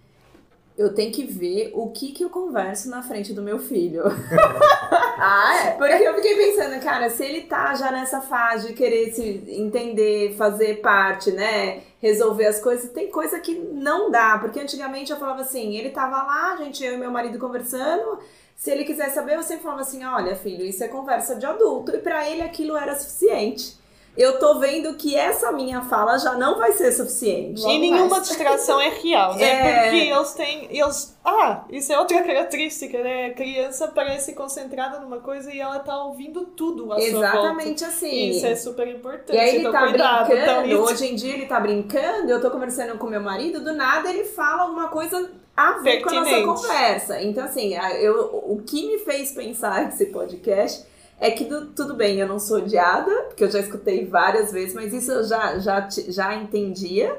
[0.79, 4.05] eu tenho que ver o que que eu converso na frente do meu filho.
[5.19, 5.71] ah, é?
[5.73, 10.37] Porque eu fiquei pensando, cara, se ele tá já nessa fase de querer se entender,
[10.37, 15.41] fazer parte, né, resolver as coisas, tem coisa que não dá, porque antigamente eu falava
[15.43, 18.21] assim, ele tava lá, gente, eu e meu marido conversando,
[18.55, 21.91] se ele quiser saber, eu sempre falava assim, olha, filho, isso é conversa de adulto,
[21.93, 23.77] e para ele aquilo era suficiente
[24.19, 27.63] eu tô vendo que essa minha fala já não vai ser suficiente.
[27.63, 28.27] E nenhuma mais.
[28.27, 29.45] distração é real, né?
[29.45, 29.83] É...
[29.83, 30.69] Porque eles têm.
[30.77, 33.27] Eles, ah, isso é outra característica, né?
[33.27, 38.31] A criança parece concentrada numa coisa e ela tá ouvindo tudo à Exatamente assim.
[38.31, 39.37] Isso é super importante.
[39.37, 42.41] E aí ele então, tá cuidado, brincando, tá hoje em dia ele tá brincando, eu
[42.41, 46.05] tô conversando com meu marido, do nada ele fala alguma coisa a ver Pertinente.
[46.05, 47.23] com a nossa conversa.
[47.23, 50.88] Então, assim, eu, o que me fez pensar esse podcast
[51.21, 54.75] é que do, tudo bem, eu não sou odiada, porque eu já escutei várias vezes,
[54.75, 57.17] mas isso eu já, já, já entendia.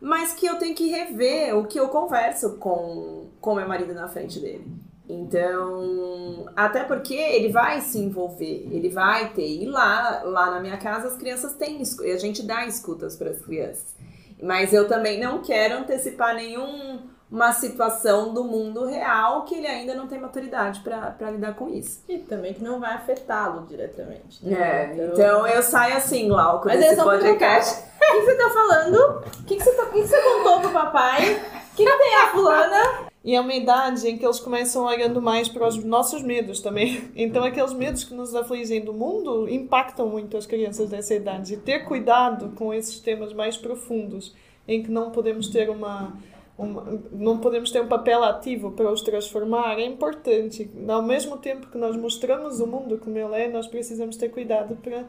[0.00, 4.08] Mas que eu tenho que rever o que eu converso com, com meu marido na
[4.08, 4.66] frente dele.
[5.08, 9.46] Então, até porque ele vai se envolver, ele vai ter.
[9.46, 13.40] E lá, lá na minha casa as crianças têm, a gente dá escutas para as
[13.40, 13.94] crianças.
[14.42, 19.94] Mas eu também não quero antecipar nenhum uma situação do mundo real que ele ainda
[19.94, 22.04] não tem maturidade para lidar com isso.
[22.06, 24.44] E também que não vai afetá-lo diretamente.
[24.44, 24.52] Né?
[24.52, 25.14] É, então...
[25.14, 25.46] então...
[25.46, 27.82] eu saio assim, Glauco, Mas desse podcast.
[27.82, 28.96] O que, você tá falando?
[29.40, 29.86] O que, você tá...
[29.86, 31.32] que, que você contou pro papai?
[31.72, 32.82] O que, que tem a fulana?
[33.24, 37.10] E é uma idade em que eles começam olhando mais para os nossos medos também.
[37.16, 41.54] Então, aqueles medos que nos afligem do mundo impactam muito as crianças dessa idade.
[41.54, 44.34] E ter cuidado com esses temas mais profundos,
[44.68, 46.12] em que não podemos ter uma
[46.62, 50.70] um, não podemos ter um papel ativo para os transformar, é importante.
[50.88, 54.76] Ao mesmo tempo que nós mostramos o mundo como ele é, nós precisamos ter cuidado
[54.76, 55.04] para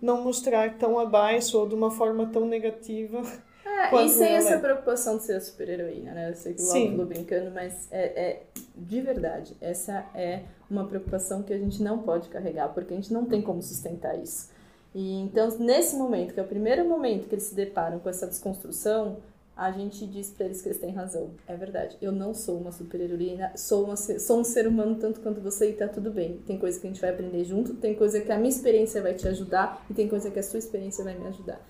[0.00, 3.22] não mostrar tão abaixo ou de uma forma tão negativa.
[3.64, 4.58] É, e sem essa é.
[4.58, 6.30] preocupação de ser a super-heroína, né?
[6.30, 6.90] Eu sei que o Sim.
[6.90, 8.42] falou brincando, mas é, é
[8.76, 13.12] de verdade, essa é uma preocupação que a gente não pode carregar, porque a gente
[13.12, 14.50] não tem como sustentar isso.
[14.94, 18.26] E então, nesse momento, que é o primeiro momento que eles se deparam com essa
[18.26, 19.18] desconstrução,
[19.56, 21.30] a gente diz para eles que eles têm razão.
[21.46, 21.96] É verdade.
[22.00, 25.72] Eu não sou uma super-heroína, sou, uma, sou um ser humano tanto quanto você e
[25.74, 26.38] tá tudo bem.
[26.46, 29.14] Tem coisa que a gente vai aprender junto, tem coisa que a minha experiência vai
[29.14, 31.60] te ajudar e tem coisa que a sua experiência vai me ajudar.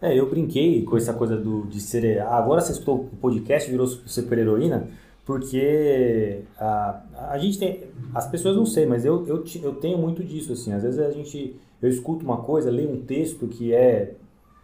[0.00, 2.20] É, eu brinquei com essa coisa do, de ser.
[2.20, 4.88] Ah, agora você escutou o podcast virou super-heroína,
[5.24, 7.84] porque a, a gente tem.
[8.12, 10.72] As pessoas não sei, mas eu, eu, eu tenho muito disso, assim.
[10.72, 11.54] Às vezes a gente.
[11.80, 14.14] Eu escuto uma coisa, leio um texto que é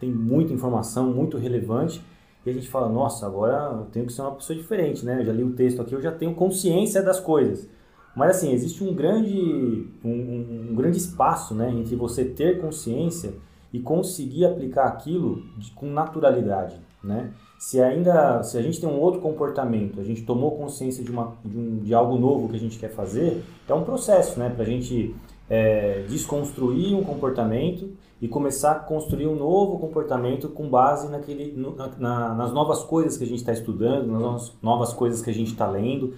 [0.00, 2.00] tem muita informação, muito relevante
[2.48, 5.20] e a gente fala, nossa, agora eu tenho que ser uma pessoa diferente, né?
[5.20, 7.68] Eu já li o texto aqui, eu já tenho consciência das coisas.
[8.16, 13.34] Mas assim, existe um grande, um, um grande espaço né, entre você ter consciência
[13.72, 17.30] e conseguir aplicar aquilo de, com naturalidade, né?
[17.58, 21.36] Se ainda, se a gente tem um outro comportamento, a gente tomou consciência de, uma,
[21.44, 24.48] de, um, de algo novo que a gente quer fazer, é um processo, né?
[24.48, 25.14] Para a gente
[25.48, 27.90] é, desconstruir um comportamento
[28.20, 33.16] e começar a construir um novo comportamento com base naquele, na, na, nas novas coisas
[33.16, 36.14] que a gente está estudando, nas novas, novas coisas que a gente está lendo.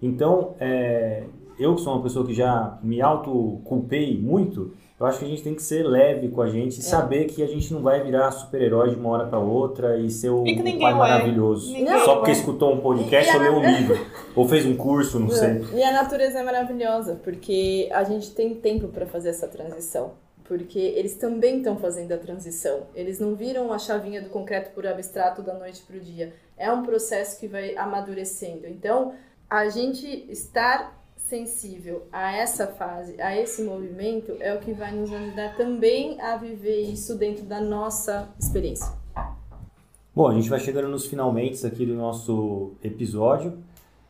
[0.00, 1.24] Então, é,
[1.58, 5.42] eu que sou uma pessoa que já me auto-culpei muito, eu acho que a gente
[5.42, 6.82] tem que ser leve com a gente e é.
[6.82, 10.28] saber que a gente não vai virar super-herói de uma hora para outra e ser
[10.28, 11.72] o, o pai maravilhoso.
[12.04, 14.06] Só porque escutou um podcast ou leu um livro.
[14.36, 15.64] ou fez um curso, não, não sei.
[15.72, 20.12] E a natureza é maravilhosa, porque a gente tem tempo para fazer essa transição
[20.44, 22.88] porque eles também estão fazendo a transição.
[22.92, 26.34] Eles não viram a chavinha do concreto por abstrato da noite para o dia.
[26.58, 28.66] É um processo que vai amadurecendo.
[28.66, 29.14] Então,
[29.48, 30.99] a gente estar
[31.30, 36.36] sensível a essa fase, a esse movimento, é o que vai nos ajudar também a
[36.36, 38.92] viver isso dentro da nossa experiência.
[40.12, 43.58] Bom, a gente vai chegando nos finalmente aqui do nosso episódio.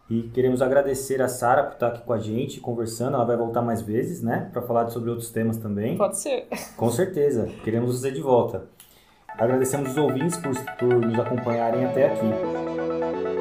[0.09, 3.15] E queremos agradecer a Sara por estar aqui com a gente, conversando.
[3.15, 4.49] Ela vai voltar mais vezes, né?
[4.53, 5.97] Para falar sobre outros temas também.
[5.97, 6.49] Pode ser.
[6.77, 7.49] Com certeza.
[7.63, 8.67] Queremos você de volta.
[9.29, 13.40] Agradecemos os ouvintes por, por nos acompanharem até aqui.